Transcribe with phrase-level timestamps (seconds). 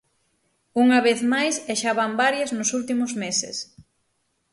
[0.83, 3.55] Unha vez máis e xa van varias nos últimos meses.